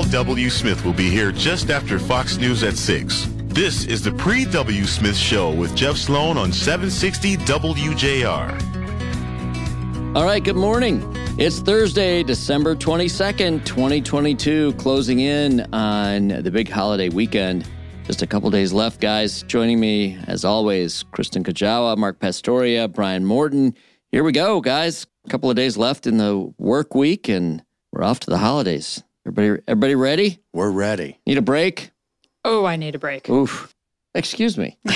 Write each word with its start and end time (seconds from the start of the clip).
Paul 0.00 0.24
W. 0.24 0.48
Smith 0.48 0.82
will 0.82 0.94
be 0.94 1.10
here 1.10 1.30
just 1.30 1.68
after 1.68 1.98
Fox 1.98 2.38
News 2.38 2.62
at 2.62 2.78
6. 2.78 3.28
This 3.48 3.84
is 3.84 4.02
the 4.02 4.12
Pre 4.12 4.46
W. 4.46 4.86
Smith 4.86 5.14
Show 5.14 5.50
with 5.50 5.76
Jeff 5.76 5.98
Sloan 5.98 6.38
on 6.38 6.54
760 6.54 7.36
WJR. 7.36 10.16
All 10.16 10.24
right, 10.24 10.42
good 10.42 10.56
morning. 10.56 11.02
It's 11.38 11.60
Thursday, 11.60 12.22
December 12.22 12.74
22nd, 12.74 13.66
2022, 13.66 14.72
closing 14.78 15.20
in 15.20 15.60
on 15.74 16.28
the 16.28 16.50
big 16.50 16.70
holiday 16.70 17.10
weekend. 17.10 17.68
Just 18.06 18.22
a 18.22 18.26
couple 18.26 18.48
days 18.48 18.72
left, 18.72 19.02
guys. 19.02 19.42
Joining 19.42 19.78
me, 19.78 20.18
as 20.26 20.46
always, 20.46 21.02
Kristen 21.12 21.44
Kajawa, 21.44 21.98
Mark 21.98 22.20
Pastoria, 22.20 22.88
Brian 22.88 23.26
Morton. 23.26 23.74
Here 24.12 24.24
we 24.24 24.32
go, 24.32 24.62
guys. 24.62 25.06
A 25.26 25.28
couple 25.28 25.50
of 25.50 25.56
days 25.56 25.76
left 25.76 26.06
in 26.06 26.16
the 26.16 26.54
work 26.56 26.94
week, 26.94 27.28
and 27.28 27.62
we're 27.92 28.02
off 28.02 28.18
to 28.20 28.30
the 28.30 28.38
holidays. 28.38 29.02
Everybody, 29.30 29.62
everybody 29.68 29.94
ready? 29.94 30.38
We're 30.52 30.72
ready. 30.72 31.20
Need 31.24 31.38
a 31.38 31.42
break? 31.42 31.92
Oh, 32.44 32.64
I 32.64 32.74
need 32.74 32.96
a 32.96 32.98
break. 32.98 33.30
Oof. 33.30 33.72
Excuse 34.12 34.58
me. 34.58 34.76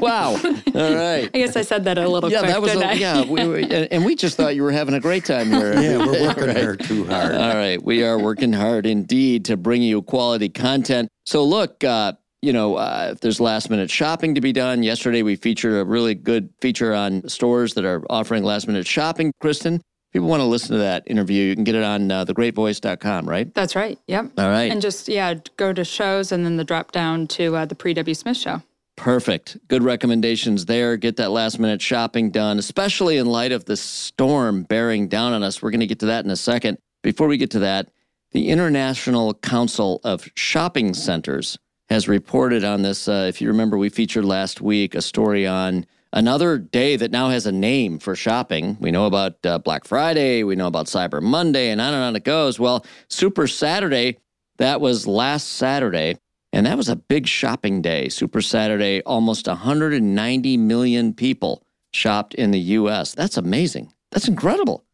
wow. 0.00 0.30
All 0.32 0.94
right. 0.94 1.30
I 1.32 1.38
guess 1.38 1.54
I 1.54 1.62
said 1.62 1.84
that 1.84 1.98
a 1.98 2.08
little 2.08 2.28
bit. 2.28 2.32
Yeah, 2.32 2.40
quick, 2.40 2.50
that 2.50 2.60
was 2.62 2.72
didn't 2.72 2.88
a, 2.88 2.90
I? 2.90 2.92
yeah, 2.94 3.24
we, 3.24 3.46
were- 3.46 3.58
and 3.58 3.72
and 3.92 4.04
we 4.04 4.16
just 4.16 4.36
thought 4.36 4.56
you 4.56 4.64
were 4.64 4.72
having 4.72 4.94
a 4.96 5.00
great 5.00 5.24
time 5.24 5.52
here. 5.52 5.80
Yeah, 5.80 5.98
we're 5.98 6.20
working 6.26 6.44
Right. 6.48 6.56
here 6.56 6.74
too 6.74 7.06
hard. 7.06 7.32
All 7.36 7.54
right, 7.54 7.80
we 7.80 8.02
are 8.02 8.18
working 8.18 8.52
hard 8.52 8.86
indeed 8.86 9.44
to 9.44 9.56
bring 9.56 9.82
you 9.82 10.02
quality 10.02 10.48
content. 10.48 11.08
So 11.26 11.44
look, 11.44 11.84
uh, 11.84 12.14
you 12.42 12.52
know, 12.52 12.74
uh, 12.74 13.10
if 13.12 13.20
there's 13.20 13.40
last 13.40 13.70
minute 13.70 13.88
shopping 13.88 14.34
to 14.34 14.40
be 14.40 14.52
done, 14.52 14.82
yesterday 14.82 15.22
we 15.22 15.36
featured 15.36 15.74
a 15.74 15.84
really 15.84 16.16
good 16.16 16.50
feature 16.60 16.92
on 16.92 17.28
stores 17.28 17.74
that 17.74 17.84
are 17.84 18.02
offering 18.10 18.42
last 18.42 18.66
minute 18.66 18.84
shopping. 18.88 19.30
Kristen, 19.40 19.80
people 20.12 20.28
want 20.28 20.40
to 20.40 20.46
listen 20.46 20.72
to 20.72 20.78
that 20.78 21.04
interview, 21.06 21.44
you 21.44 21.54
can 21.54 21.64
get 21.64 21.74
it 21.74 21.84
on 21.84 22.10
uh, 22.10 22.24
thegreatvoice.com, 22.24 23.28
right? 23.28 23.52
That's 23.54 23.76
right. 23.76 23.98
Yep. 24.06 24.32
All 24.38 24.48
right. 24.48 24.70
And 24.70 24.82
just, 24.82 25.08
yeah, 25.08 25.34
go 25.56 25.72
to 25.72 25.84
shows 25.84 26.32
and 26.32 26.44
then 26.44 26.56
the 26.56 26.64
drop 26.64 26.92
down 26.92 27.26
to 27.28 27.56
uh, 27.56 27.64
the 27.66 27.74
pre 27.74 27.94
W. 27.94 28.14
Smith 28.14 28.36
show. 28.36 28.62
Perfect. 28.96 29.56
Good 29.68 29.82
recommendations 29.82 30.66
there. 30.66 30.96
Get 30.98 31.16
that 31.16 31.30
last 31.30 31.58
minute 31.58 31.80
shopping 31.80 32.30
done, 32.30 32.58
especially 32.58 33.16
in 33.16 33.26
light 33.26 33.50
of 33.50 33.64
the 33.64 33.76
storm 33.76 34.64
bearing 34.64 35.08
down 35.08 35.32
on 35.32 35.42
us. 35.42 35.62
We're 35.62 35.70
going 35.70 35.80
to 35.80 35.86
get 35.86 36.00
to 36.00 36.06
that 36.06 36.24
in 36.24 36.30
a 36.30 36.36
second. 36.36 36.76
Before 37.02 37.26
we 37.26 37.38
get 37.38 37.50
to 37.52 37.60
that, 37.60 37.88
the 38.32 38.50
International 38.50 39.32
Council 39.32 40.00
of 40.04 40.28
Shopping 40.36 40.92
Centers 40.92 41.58
has 41.88 42.08
reported 42.08 42.62
on 42.62 42.82
this. 42.82 43.08
Uh, 43.08 43.24
if 43.26 43.40
you 43.40 43.48
remember, 43.48 43.78
we 43.78 43.88
featured 43.88 44.24
last 44.24 44.60
week 44.60 44.94
a 44.94 45.02
story 45.02 45.46
on 45.46 45.86
another 46.12 46.58
day 46.58 46.96
that 46.96 47.10
now 47.10 47.28
has 47.28 47.46
a 47.46 47.52
name 47.52 47.98
for 47.98 48.14
shopping. 48.14 48.76
We 48.80 48.90
know 48.90 49.06
about 49.06 49.44
uh, 49.44 49.58
Black 49.58 49.84
Friday, 49.84 50.42
we 50.42 50.56
know 50.56 50.66
about 50.66 50.86
Cyber 50.86 51.22
Monday, 51.22 51.70
and 51.70 51.80
on 51.80 51.94
and 51.94 52.02
on 52.02 52.16
it 52.16 52.24
goes. 52.24 52.58
Well, 52.58 52.84
Super 53.08 53.46
Saturday, 53.46 54.18
that 54.58 54.80
was 54.80 55.06
last 55.06 55.48
Saturday. 55.48 56.16
And 56.52 56.66
that 56.66 56.76
was 56.76 56.88
a 56.88 56.96
big 56.96 57.26
shopping 57.28 57.80
day. 57.80 58.08
Super 58.08 58.42
Saturday, 58.42 59.02
almost 59.02 59.46
190 59.46 60.56
million 60.56 61.14
people 61.14 61.64
shopped 61.92 62.34
in 62.34 62.50
the 62.50 62.58
US. 62.58 63.14
That's 63.14 63.36
amazing. 63.36 63.92
That's 64.10 64.28
incredible. 64.28 64.84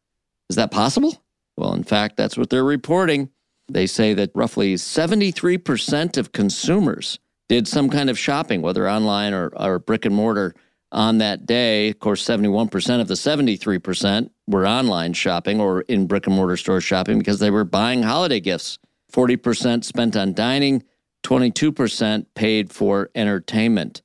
Is 0.50 0.56
that 0.56 0.70
possible? 0.70 1.22
Well, 1.56 1.72
in 1.72 1.84
fact, 1.84 2.16
that's 2.16 2.36
what 2.36 2.50
they're 2.50 2.64
reporting. 2.64 3.30
They 3.68 3.86
say 3.86 4.14
that 4.14 4.30
roughly 4.34 4.74
73% 4.74 6.18
of 6.18 6.32
consumers 6.32 7.18
did 7.48 7.66
some 7.66 7.88
kind 7.88 8.10
of 8.10 8.18
shopping, 8.18 8.60
whether 8.60 8.88
online 8.88 9.32
or, 9.32 9.48
or 9.56 9.78
brick 9.78 10.04
and 10.04 10.14
mortar, 10.14 10.54
on 10.92 11.18
that 11.18 11.46
day. 11.46 11.90
Of 11.90 11.98
course, 11.98 12.24
71% 12.24 13.00
of 13.00 13.08
the 13.08 13.14
73% 13.14 14.30
were 14.46 14.66
online 14.66 15.12
shopping 15.12 15.60
or 15.60 15.82
in 15.82 16.06
brick 16.06 16.26
and 16.26 16.36
mortar 16.36 16.56
store 16.56 16.80
shopping 16.80 17.18
because 17.18 17.38
they 17.38 17.50
were 17.50 17.64
buying 17.64 18.02
holiday 18.02 18.40
gifts. 18.40 18.78
40% 19.12 19.84
spent 19.84 20.16
on 20.16 20.34
dining, 20.34 20.82
22% 21.24 22.26
paid 22.34 22.72
for 22.72 23.10
entertainment. 23.14 24.02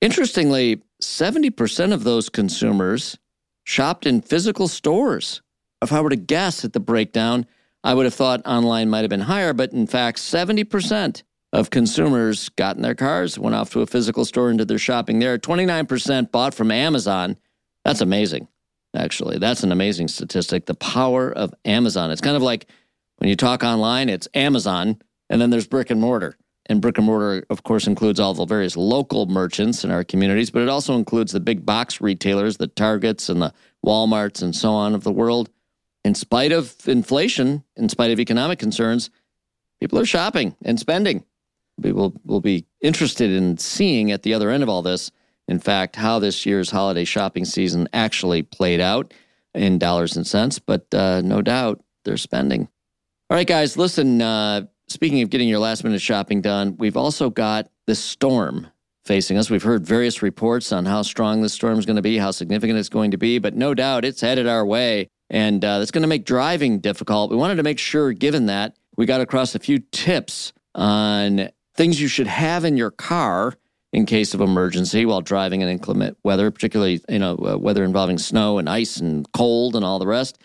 Interestingly, 0.00 0.82
70% 1.02 1.92
of 1.92 2.04
those 2.04 2.28
consumers 2.28 3.18
shopped 3.64 4.06
in 4.06 4.20
physical 4.20 4.68
stores. 4.68 5.42
If 5.82 5.92
I 5.92 6.00
were 6.00 6.10
to 6.10 6.16
guess 6.16 6.64
at 6.64 6.72
the 6.72 6.80
breakdown, 6.80 7.46
I 7.84 7.94
would 7.94 8.06
have 8.06 8.14
thought 8.14 8.46
online 8.46 8.90
might 8.90 9.00
have 9.00 9.10
been 9.10 9.20
higher, 9.20 9.52
but 9.52 9.72
in 9.72 9.86
fact, 9.86 10.18
70% 10.18 11.22
of 11.52 11.70
consumers 11.70 12.48
got 12.50 12.76
in 12.76 12.82
their 12.82 12.94
cars, 12.94 13.38
went 13.38 13.54
off 13.54 13.70
to 13.70 13.80
a 13.80 13.86
physical 13.86 14.24
store 14.24 14.50
and 14.50 14.58
did 14.58 14.68
their 14.68 14.78
shopping 14.78 15.18
there. 15.18 15.38
29% 15.38 16.30
bought 16.30 16.54
from 16.54 16.70
Amazon. 16.70 17.36
That's 17.84 18.00
amazing, 18.00 18.48
actually. 18.94 19.38
That's 19.38 19.62
an 19.62 19.72
amazing 19.72 20.08
statistic. 20.08 20.66
The 20.66 20.74
power 20.74 21.30
of 21.30 21.54
Amazon. 21.64 22.10
It's 22.10 22.20
kind 22.20 22.36
of 22.36 22.42
like 22.42 22.66
when 23.16 23.30
you 23.30 23.36
talk 23.36 23.64
online, 23.64 24.08
it's 24.08 24.28
Amazon, 24.34 25.00
and 25.30 25.40
then 25.40 25.50
there's 25.50 25.66
brick 25.66 25.90
and 25.90 26.00
mortar. 26.00 26.36
And 26.66 26.82
brick 26.82 26.98
and 26.98 27.06
mortar, 27.06 27.46
of 27.48 27.62
course, 27.62 27.86
includes 27.86 28.20
all 28.20 28.34
the 28.34 28.44
various 28.44 28.76
local 28.76 29.24
merchants 29.24 29.84
in 29.84 29.90
our 29.90 30.04
communities, 30.04 30.50
but 30.50 30.60
it 30.60 30.68
also 30.68 30.96
includes 30.96 31.32
the 31.32 31.40
big 31.40 31.64
box 31.64 32.00
retailers, 32.00 32.58
the 32.58 32.66
Targets 32.66 33.30
and 33.30 33.40
the 33.40 33.54
Walmarts 33.84 34.42
and 34.42 34.54
so 34.54 34.72
on 34.72 34.94
of 34.94 35.02
the 35.02 35.12
world. 35.12 35.48
In 36.04 36.14
spite 36.14 36.52
of 36.52 36.76
inflation, 36.86 37.64
in 37.76 37.88
spite 37.88 38.10
of 38.10 38.20
economic 38.20 38.58
concerns, 38.58 39.08
people 39.80 39.98
are 39.98 40.04
shopping 40.04 40.56
and 40.62 40.78
spending. 40.78 41.24
We 41.78 41.92
will 41.92 42.14
will 42.24 42.40
be 42.40 42.66
interested 42.80 43.30
in 43.30 43.58
seeing 43.58 44.10
at 44.12 44.22
the 44.22 44.34
other 44.34 44.50
end 44.50 44.62
of 44.62 44.68
all 44.68 44.82
this, 44.82 45.10
in 45.46 45.58
fact, 45.58 45.96
how 45.96 46.18
this 46.18 46.44
year's 46.44 46.70
holiday 46.70 47.04
shopping 47.04 47.44
season 47.44 47.88
actually 47.92 48.42
played 48.42 48.80
out 48.80 49.14
in 49.54 49.78
dollars 49.78 50.16
and 50.16 50.26
cents. 50.26 50.58
But 50.58 50.92
uh, 50.92 51.20
no 51.22 51.42
doubt 51.42 51.82
they're 52.04 52.16
spending. 52.16 52.68
All 53.30 53.36
right, 53.36 53.46
guys, 53.46 53.76
listen. 53.76 54.22
Uh, 54.22 54.62
speaking 54.88 55.22
of 55.22 55.30
getting 55.30 55.48
your 55.48 55.58
last 55.58 55.84
minute 55.84 56.00
shopping 56.00 56.40
done, 56.40 56.76
we've 56.78 56.96
also 56.96 57.30
got 57.30 57.68
this 57.86 58.02
storm 58.02 58.68
facing 59.04 59.38
us. 59.38 59.50
We've 59.50 59.62
heard 59.62 59.86
various 59.86 60.22
reports 60.22 60.70
on 60.70 60.84
how 60.84 61.02
strong 61.02 61.40
this 61.40 61.54
storm 61.54 61.78
is 61.78 61.86
going 61.86 61.96
to 61.96 62.02
be, 62.02 62.18
how 62.18 62.30
significant 62.30 62.78
it's 62.78 62.90
going 62.90 63.10
to 63.12 63.16
be, 63.16 63.38
but 63.38 63.56
no 63.56 63.74
doubt 63.74 64.04
it's 64.04 64.20
headed 64.20 64.46
our 64.46 64.64
way. 64.64 65.08
And 65.30 65.64
uh, 65.64 65.78
it's 65.82 65.90
going 65.90 66.02
to 66.02 66.08
make 66.08 66.24
driving 66.24 66.78
difficult. 66.80 67.30
We 67.30 67.36
wanted 67.36 67.56
to 67.56 67.62
make 67.62 67.78
sure, 67.78 68.12
given 68.12 68.46
that, 68.46 68.76
we 68.96 69.06
got 69.06 69.20
across 69.20 69.54
a 69.54 69.58
few 69.58 69.78
tips 69.78 70.52
on 70.74 71.48
things 71.78 72.00
you 72.00 72.08
should 72.08 72.26
have 72.26 72.64
in 72.64 72.76
your 72.76 72.90
car 72.90 73.54
in 73.92 74.04
case 74.04 74.34
of 74.34 74.40
emergency 74.42 75.06
while 75.06 75.22
driving 75.22 75.62
in 75.62 75.68
inclement 75.68 76.18
weather, 76.24 76.50
particularly 76.50 77.00
you 77.08 77.18
know 77.20 77.36
uh, 77.36 77.56
weather 77.56 77.84
involving 77.84 78.18
snow 78.18 78.58
and 78.58 78.68
ice 78.68 78.98
and 78.98 79.30
cold 79.32 79.74
and 79.76 79.84
all 79.84 79.98
the 79.98 80.06
rest. 80.06 80.38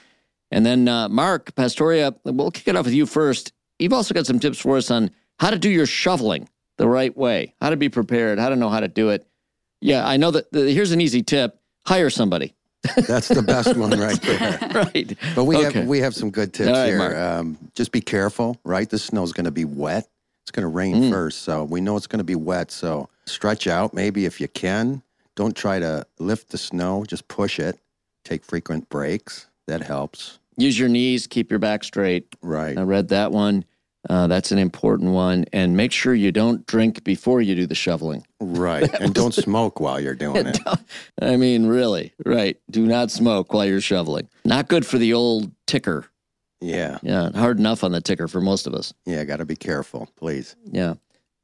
And 0.52 0.64
then 0.66 0.88
uh, 0.88 1.10
Mark 1.10 1.56
Pastoria, 1.56 2.14
we'll 2.24 2.52
kick 2.52 2.68
it 2.68 2.76
off 2.76 2.86
with 2.86 2.94
you 2.94 3.08
first. 3.08 3.52
You've 3.80 3.92
also 3.92 4.14
got 4.14 4.28
some 4.28 4.40
tips 4.40 4.60
for 4.60 4.78
us 4.78 4.92
on 4.92 5.10
how 5.40 5.50
to 5.50 5.58
do 5.58 5.70
your 5.70 5.88
shoveling 5.88 6.48
the 6.78 6.88
right 6.88 7.16
way, 7.18 7.56
how 7.60 7.72
to 7.72 7.76
be 7.78 7.90
prepared, 7.90 8.38
how 8.38 8.50
to 8.50 8.56
know 8.56 8.70
how 8.70 8.80
to 8.80 8.88
do 8.88 9.10
it. 9.10 9.28
Yeah, 9.82 10.08
I 10.08 10.18
know 10.18 10.32
that. 10.32 10.52
The, 10.52 10.72
here's 10.72 10.92
an 10.92 11.02
easy 11.02 11.24
tip: 11.24 11.60
hire 11.86 12.12
somebody. 12.12 12.54
That's 13.08 13.30
the 13.30 13.42
best 13.42 13.76
one 13.76 13.98
right 14.00 14.22
there. 14.22 14.60
right. 14.74 15.18
But 15.36 15.46
we 15.46 15.58
Okay. 15.58 15.80
have 15.80 15.88
we 15.88 16.00
have 16.00 16.14
some 16.14 16.30
good 16.30 16.54
tips 16.54 16.78
right, 16.78 16.88
here. 16.88 17.18
Um, 17.18 17.58
just 17.74 17.92
be 17.92 18.02
careful, 18.02 18.60
right? 18.64 18.88
The 18.88 19.00
snow's 19.00 19.34
going 19.34 19.46
to 19.46 19.52
be 19.52 19.66
wet. 19.66 20.08
It's 20.44 20.52
going 20.52 20.64
to 20.64 20.68
rain 20.68 20.96
Mm. 21.04 21.10
first, 21.10 21.44
so 21.44 21.64
we 21.64 21.80
know 21.82 21.96
it's 21.96 22.08
going 22.08 22.20
to 22.20 22.24
be 22.26 22.36
wet. 22.36 22.70
So 22.72 23.10
stretch 23.26 23.66
out, 23.68 23.94
maybe 23.94 24.26
if 24.26 24.42
you 24.42 24.48
can. 24.50 25.02
Don't 25.36 25.56
try 25.56 25.80
to 25.80 26.06
lift 26.20 26.50
the 26.50 26.58
snow. 26.58 27.06
Just 27.08 27.28
push 27.28 27.60
it. 27.60 27.80
Take 28.26 28.44
frequent 28.44 28.90
breaks. 28.90 29.48
That 29.68 29.82
helps. 29.82 30.40
Use 30.58 30.78
your 30.78 30.90
knees, 30.90 31.26
keep 31.28 31.50
your 31.50 31.60
back 31.60 31.84
straight. 31.84 32.28
Right. 32.42 32.78
I 32.78 32.82
read 32.84 33.08
that 33.10 33.32
one. 33.32 33.66
Uh, 34.10 34.28
that's 34.28 34.52
an 34.52 34.58
important 34.60 35.12
one. 35.14 35.46
And 35.54 35.78
make 35.78 35.94
sure 35.94 36.14
you 36.14 36.32
don't 36.34 36.66
drink 36.68 37.06
before 37.06 37.42
you 37.42 37.56
do 37.56 37.66
the 37.66 37.74
shoveling. 37.74 38.28
Right. 38.42 38.94
and 39.02 39.14
don't 39.14 39.34
smoke 39.34 39.80
while 39.80 40.00
you're 40.02 40.14
doing 40.14 40.46
it. 40.48 40.60
I 41.22 41.38
mean, 41.38 41.68
really, 41.68 42.12
right. 42.26 42.58
Do 42.70 42.86
not 42.86 43.12
smoke 43.12 43.54
while 43.54 43.66
you're 43.66 43.80
shoveling. 43.82 44.28
Not 44.44 44.68
good 44.68 44.86
for 44.86 44.98
the 44.98 45.14
old 45.14 45.52
ticker. 45.68 46.06
Yeah. 46.64 46.98
Yeah, 47.04 47.30
hard 47.32 47.60
enough 47.60 47.84
on 47.84 47.92
the 47.92 48.00
ticker 48.02 48.28
for 48.28 48.40
most 48.42 48.68
of 48.68 48.74
us. 48.74 48.94
Yeah. 49.06 49.24
Got 49.26 49.38
to 49.38 49.46
be 49.46 49.56
careful, 49.56 50.08
please. 50.16 50.56
Yeah. 50.66 50.94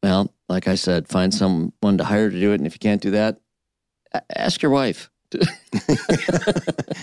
Well, 0.02 0.34
like 0.48 0.68
I 0.68 0.76
said, 0.76 1.08
find 1.10 1.34
someone 1.34 1.98
to 1.98 2.04
hire 2.06 2.30
to 2.30 2.40
do 2.40 2.52
it. 2.54 2.56
And 2.56 2.66
if 2.68 2.74
you 2.74 2.80
can't 2.80 3.02
do 3.02 3.12
that, 3.12 3.40
ask 4.36 4.62
your 4.62 4.72
wife. 4.72 5.10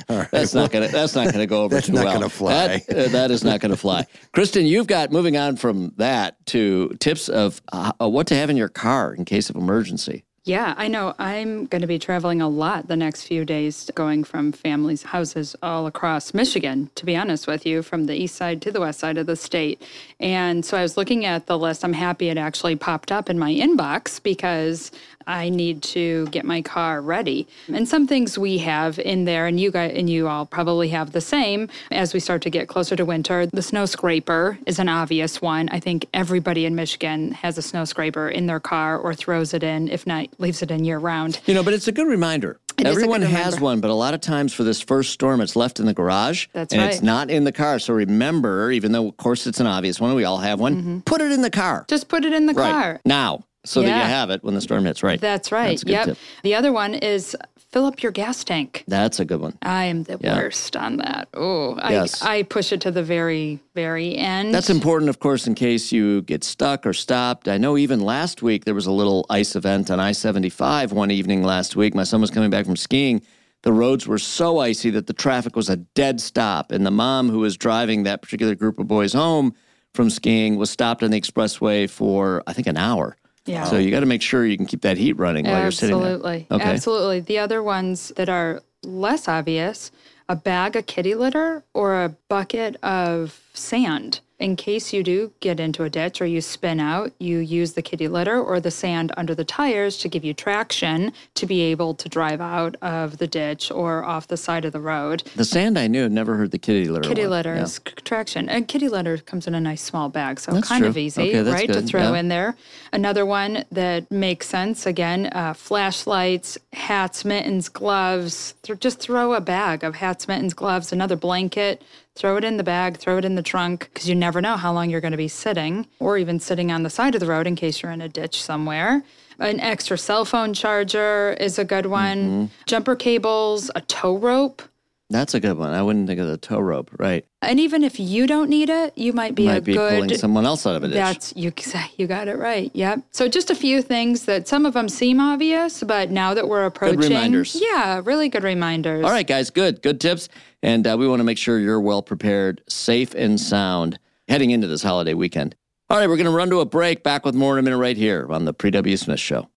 Right. 0.08 0.30
That's 0.30 0.54
not 0.54 0.70
gonna. 0.70 0.86
That's 0.88 1.14
not 1.16 1.32
gonna 1.32 1.46
go 1.46 1.64
over 1.64 1.74
That's 1.74 1.88
too 1.88 1.92
not 1.94 2.04
well. 2.04 2.14
gonna 2.14 2.28
fly. 2.28 2.84
That, 2.88 3.06
uh, 3.06 3.08
that 3.08 3.30
is 3.32 3.42
not 3.42 3.58
gonna 3.60 3.76
fly. 3.76 4.06
Kristen, 4.32 4.64
you've 4.64 4.86
got 4.86 5.10
moving 5.10 5.36
on 5.36 5.56
from 5.56 5.92
that 5.96 6.44
to 6.46 6.90
tips 7.00 7.28
of 7.28 7.60
uh, 7.72 7.90
uh, 8.00 8.08
what 8.08 8.28
to 8.28 8.36
have 8.36 8.48
in 8.48 8.56
your 8.56 8.68
car 8.68 9.12
in 9.14 9.24
case 9.24 9.50
of 9.50 9.56
emergency. 9.56 10.24
Yeah, 10.46 10.74
I 10.76 10.86
know. 10.86 11.12
I'm 11.18 11.66
going 11.66 11.82
to 11.82 11.88
be 11.88 11.98
traveling 11.98 12.40
a 12.40 12.48
lot 12.48 12.86
the 12.86 12.94
next 12.94 13.24
few 13.24 13.44
days, 13.44 13.90
going 13.96 14.22
from 14.22 14.52
families' 14.52 15.02
houses 15.02 15.56
all 15.60 15.88
across 15.88 16.32
Michigan, 16.34 16.88
to 16.94 17.04
be 17.04 17.16
honest 17.16 17.48
with 17.48 17.66
you, 17.66 17.82
from 17.82 18.06
the 18.06 18.14
east 18.14 18.36
side 18.36 18.62
to 18.62 18.70
the 18.70 18.78
west 18.78 19.00
side 19.00 19.18
of 19.18 19.26
the 19.26 19.34
state. 19.34 19.82
And 20.20 20.64
so 20.64 20.76
I 20.76 20.82
was 20.82 20.96
looking 20.96 21.24
at 21.24 21.46
the 21.46 21.58
list. 21.58 21.84
I'm 21.84 21.94
happy 21.94 22.28
it 22.28 22.38
actually 22.38 22.76
popped 22.76 23.10
up 23.10 23.28
in 23.28 23.40
my 23.40 23.52
inbox 23.52 24.22
because 24.22 24.92
I 25.26 25.48
need 25.48 25.82
to 25.82 26.26
get 26.28 26.44
my 26.44 26.62
car 26.62 27.00
ready. 27.00 27.48
And 27.66 27.88
some 27.88 28.06
things 28.06 28.38
we 28.38 28.58
have 28.58 28.98
in 29.00 29.24
there, 29.24 29.46
and 29.46 29.58
you 29.58 29.72
guys 29.72 29.92
and 29.96 30.08
you 30.08 30.28
all 30.28 30.46
probably 30.46 30.90
have 30.90 31.10
the 31.10 31.20
same 31.20 31.68
as 31.90 32.14
we 32.14 32.20
start 32.20 32.42
to 32.42 32.50
get 32.50 32.68
closer 32.68 32.94
to 32.94 33.04
winter. 33.04 33.46
The 33.46 33.62
snow 33.62 33.86
scraper 33.86 34.58
is 34.66 34.78
an 34.78 34.88
obvious 34.88 35.42
one. 35.42 35.68
I 35.70 35.80
think 35.80 36.06
everybody 36.14 36.64
in 36.64 36.76
Michigan 36.76 37.32
has 37.32 37.58
a 37.58 37.62
snow 37.62 37.84
scraper 37.84 38.28
in 38.28 38.46
their 38.46 38.60
car 38.60 38.96
or 38.96 39.14
throws 39.14 39.52
it 39.52 39.64
in, 39.64 39.88
if 39.88 40.06
not 40.06 40.28
leaves 40.38 40.62
it 40.62 40.70
in 40.70 40.84
year 40.84 40.98
round. 40.98 41.40
You 41.46 41.54
know, 41.54 41.62
but 41.62 41.74
it's 41.74 41.88
a 41.88 41.92
good 41.92 42.06
reminder. 42.06 42.58
It 42.78 42.86
is 42.86 42.92
a 42.92 43.00
good 43.00 43.04
Everyone 43.04 43.22
has 43.22 43.58
one, 43.58 43.80
but 43.80 43.90
a 43.90 43.94
lot 43.94 44.12
of 44.12 44.20
times 44.20 44.52
for 44.52 44.62
this 44.62 44.82
first 44.82 45.12
storm, 45.12 45.40
it's 45.40 45.56
left 45.56 45.80
in 45.80 45.86
the 45.86 45.94
garage. 45.94 46.46
That's 46.52 46.74
and 46.74 46.82
right. 46.82 46.92
it's 46.92 47.02
not 47.02 47.30
in 47.30 47.44
the 47.44 47.52
car. 47.52 47.78
So 47.78 47.94
remember, 47.94 48.70
even 48.70 48.92
though, 48.92 49.08
of 49.08 49.16
course, 49.16 49.46
it's 49.46 49.60
an 49.60 49.66
obvious 49.66 49.98
one, 49.98 50.14
we 50.14 50.24
all 50.24 50.38
have 50.38 50.60
one, 50.60 50.76
mm-hmm. 50.76 50.98
put 51.00 51.22
it 51.22 51.32
in 51.32 51.40
the 51.40 51.50
car. 51.50 51.86
Just 51.88 52.08
put 52.08 52.24
it 52.24 52.34
in 52.34 52.46
the 52.46 52.52
right 52.52 52.70
car. 52.70 53.00
now 53.06 53.45
so 53.66 53.82
that 53.82 53.88
you 53.88 53.92
have 53.92 54.30
it 54.30 54.42
when 54.42 54.54
the 54.54 54.60
storm 54.60 54.84
hits. 54.84 55.02
Right. 55.02 55.20
That's 55.20 55.52
right. 55.52 55.78
That's 55.78 55.84
yep. 55.84 56.04
tip. 56.06 56.18
The 56.42 56.54
other 56.54 56.72
one 56.72 56.94
is 56.94 57.36
fill 57.70 57.84
up 57.84 58.02
your 58.02 58.12
gas 58.12 58.44
tank. 58.44 58.84
That's 58.86 59.20
a 59.20 59.24
good 59.24 59.40
one. 59.40 59.58
I 59.62 59.84
am 59.84 60.04
the 60.04 60.18
Yeah. 60.20 60.36
worst 60.38 60.76
on 60.76 60.96
that. 60.98 61.28
Oh, 61.34 61.76
Yes. 61.76 62.22
I, 62.22 62.36
I 62.36 62.42
push 62.44 62.72
it 62.72 62.80
to 62.82 62.90
the 62.90 63.02
very, 63.02 63.60
very 63.74 64.16
end. 64.16 64.54
That's 64.54 64.70
important, 64.70 65.08
of 65.10 65.18
course, 65.18 65.46
in 65.46 65.54
case 65.54 65.92
you 65.92 66.22
get 66.22 66.44
stuck 66.44 66.86
or 66.86 66.92
stopped. 66.92 67.48
I 67.48 67.58
know 67.58 67.76
even 67.76 68.00
last 68.00 68.42
week 68.42 68.64
there 68.64 68.74
was 68.74 68.86
a 68.86 68.92
little 68.92 69.26
ice 69.28 69.56
event 69.56 69.90
on 69.90 70.00
I 70.00 70.12
75 70.12 70.92
one 70.92 71.10
evening 71.10 71.42
last 71.42 71.76
week. 71.76 71.94
My 71.94 72.04
son 72.04 72.20
was 72.20 72.30
coming 72.30 72.50
back 72.50 72.64
from 72.64 72.76
skiing. 72.76 73.20
The 73.62 73.72
roads 73.72 74.06
were 74.06 74.18
so 74.18 74.58
icy 74.60 74.90
that 74.90 75.06
the 75.08 75.12
traffic 75.12 75.56
was 75.56 75.68
a 75.68 75.76
dead 75.76 76.20
stop. 76.20 76.70
And 76.70 76.86
the 76.86 76.90
mom 76.92 77.28
who 77.28 77.40
was 77.40 77.56
driving 77.56 78.04
that 78.04 78.22
particular 78.22 78.54
group 78.54 78.78
of 78.78 78.86
boys 78.86 79.12
home 79.12 79.54
from 79.92 80.08
skiing 80.08 80.56
was 80.56 80.70
stopped 80.70 81.02
on 81.02 81.10
the 81.10 81.20
expressway 81.20 81.90
for, 81.90 82.42
I 82.46 82.52
think, 82.52 82.68
an 82.68 82.76
hour. 82.76 83.16
Yeah. 83.46 83.64
So 83.64 83.78
you 83.78 83.90
got 83.90 84.00
to 84.00 84.06
make 84.06 84.22
sure 84.22 84.44
you 84.44 84.56
can 84.56 84.66
keep 84.66 84.82
that 84.82 84.98
heat 84.98 85.14
running 85.14 85.46
while 85.46 85.62
you're 85.62 85.70
sitting 85.70 85.98
there. 85.98 86.14
Absolutely. 86.14 86.46
Okay. 86.50 86.64
Absolutely. 86.64 87.20
The 87.20 87.38
other 87.38 87.62
ones 87.62 88.12
that 88.16 88.28
are 88.28 88.62
less 88.82 89.28
obvious 89.28 89.90
a 90.28 90.36
bag 90.36 90.74
of 90.74 90.86
kitty 90.86 91.14
litter 91.14 91.62
or 91.72 92.02
a 92.02 92.08
bucket 92.28 92.76
of 92.82 93.40
sand. 93.54 94.20
In 94.38 94.54
case 94.54 94.92
you 94.92 95.02
do 95.02 95.32
get 95.40 95.58
into 95.58 95.84
a 95.84 95.88
ditch 95.88 96.20
or 96.20 96.26
you 96.26 96.42
spin 96.42 96.78
out, 96.78 97.10
you 97.18 97.38
use 97.38 97.72
the 97.72 97.80
kitty 97.80 98.06
litter 98.06 98.38
or 98.38 98.60
the 98.60 98.70
sand 98.70 99.10
under 99.16 99.34
the 99.34 99.44
tires 99.46 99.96
to 99.98 100.10
give 100.10 100.26
you 100.26 100.34
traction 100.34 101.14
to 101.36 101.46
be 101.46 101.62
able 101.62 101.94
to 101.94 102.06
drive 102.06 102.42
out 102.42 102.76
of 102.82 103.16
the 103.16 103.26
ditch 103.26 103.70
or 103.70 104.04
off 104.04 104.28
the 104.28 104.36
side 104.36 104.66
of 104.66 104.74
the 104.74 104.80
road. 104.80 105.22
The 105.36 105.44
sand 105.44 105.78
I 105.78 105.86
knew, 105.86 106.06
never 106.10 106.36
heard 106.36 106.50
the 106.50 106.58
kitty 106.58 106.84
litter. 106.86 107.08
Kitty 107.08 107.22
one. 107.22 107.30
litter 107.30 107.54
Yeah. 107.54 107.62
is 107.62 107.76
c- 107.76 107.94
traction. 108.04 108.50
And 108.50 108.68
kitty 108.68 108.90
litter 108.90 109.16
comes 109.16 109.46
in 109.46 109.54
a 109.54 109.60
nice 109.60 109.80
small 109.82 110.10
bag, 110.10 110.38
so 110.38 110.52
That's 110.52 110.68
kind 110.68 110.84
of 110.84 110.98
easy, 110.98 111.30
Okay, 111.34 111.50
right, 111.50 111.72
to 111.72 111.80
throw 111.80 112.12
Yeah. 112.12 112.20
in 112.20 112.28
there. 112.28 112.56
Another 112.92 113.24
one 113.24 113.64
that 113.72 114.10
makes 114.10 114.48
sense 114.48 114.84
again: 114.84 115.30
uh, 115.32 115.54
flashlights, 115.54 116.58
hats, 116.74 117.24
mittens, 117.24 117.70
gloves. 117.70 118.52
Th- 118.62 118.78
just 118.78 119.00
throw 119.00 119.32
a 119.32 119.40
bag 119.40 119.82
of 119.82 119.94
hats, 119.94 120.28
mittens, 120.28 120.52
gloves, 120.52 120.92
another 120.92 121.16
blanket. 121.16 121.80
Throw 122.16 122.38
it 122.38 122.44
in 122.44 122.56
the 122.56 122.64
bag, 122.64 122.96
throw 122.96 123.18
it 123.18 123.26
in 123.26 123.34
the 123.34 123.42
trunk, 123.42 123.90
because 123.92 124.08
you 124.08 124.14
never 124.14 124.40
know 124.40 124.56
how 124.56 124.72
long 124.72 124.88
you're 124.88 125.02
going 125.02 125.12
to 125.12 125.18
be 125.18 125.28
sitting, 125.28 125.86
or 126.00 126.16
even 126.16 126.40
sitting 126.40 126.72
on 126.72 126.82
the 126.82 126.90
side 126.90 127.14
of 127.14 127.20
the 127.20 127.26
road 127.26 127.46
in 127.46 127.56
case 127.56 127.82
you're 127.82 127.92
in 127.92 128.00
a 128.00 128.08
ditch 128.08 128.42
somewhere. 128.42 129.04
An 129.38 129.60
extra 129.60 129.98
cell 129.98 130.24
phone 130.24 130.54
charger 130.54 131.36
is 131.38 131.58
a 131.58 131.64
good 131.64 131.86
one. 131.86 132.18
Mm-hmm. 132.18 132.44
Jumper 132.64 132.96
cables, 132.96 133.70
a 133.74 133.82
tow 133.82 134.16
rope. 134.16 134.62
That's 135.08 135.34
a 135.34 135.40
good 135.40 135.56
one. 135.56 135.72
I 135.72 135.82
wouldn't 135.82 136.08
think 136.08 136.18
of 136.18 136.26
the 136.26 136.36
tow 136.36 136.58
rope. 136.58 136.90
Right. 136.98 137.24
And 137.40 137.60
even 137.60 137.84
if 137.84 138.00
you 138.00 138.26
don't 138.26 138.50
need 138.50 138.68
it, 138.68 138.98
you 138.98 139.12
might 139.12 139.36
be 139.36 139.46
Might 139.46 139.58
a 139.58 139.60
be 139.60 139.74
pulling 139.74 140.12
someone 140.16 140.44
else 140.44 140.66
out 140.66 140.74
of 140.74 140.82
a 140.82 140.88
ditch. 140.88 140.96
That's 140.96 141.32
you. 141.36 141.52
You 141.96 142.06
got 142.06 142.26
it 142.28 142.36
right. 142.38 142.70
Yep. 142.74 143.02
So 143.12 143.28
just 143.28 143.50
a 143.50 143.54
few 143.54 143.82
things 143.82 144.24
that 144.24 144.48
some 144.48 144.66
of 144.66 144.74
them 144.74 144.88
seem 144.88 145.20
obvious, 145.20 145.82
but 145.82 146.10
now 146.10 146.34
that 146.34 146.48
we're 146.48 146.64
approaching, 146.64 147.00
good 147.00 147.10
reminders. 147.10 147.56
yeah, 147.60 148.02
really 148.04 148.28
good 148.28 148.42
reminders. 148.42 149.04
All 149.04 149.10
right, 149.10 149.26
guys, 149.26 149.50
good, 149.50 149.80
good 149.82 150.00
tips. 150.00 150.28
And 150.62 150.86
uh, 150.86 150.96
we 150.98 151.06
want 151.06 151.20
to 151.20 151.24
make 151.24 151.38
sure 151.38 151.58
you're 151.60 151.80
well 151.80 152.02
prepared, 152.02 152.62
safe 152.68 153.14
and 153.14 153.40
sound 153.40 153.98
heading 154.28 154.50
into 154.50 154.66
this 154.66 154.82
holiday 154.82 155.14
weekend. 155.14 155.54
All 155.88 155.98
right, 155.98 156.08
we're 156.08 156.16
going 156.16 156.26
to 156.26 156.32
run 156.32 156.50
to 156.50 156.58
a 156.60 156.66
break. 156.66 157.04
Back 157.04 157.24
with 157.24 157.36
more 157.36 157.52
in 157.54 157.60
a 157.60 157.62
minute 157.62 157.78
right 157.78 157.96
here 157.96 158.26
on 158.30 158.44
the 158.44 158.52
Pre 158.52 158.72
W. 158.72 158.96
Smith 158.96 159.20
Show. 159.20 159.48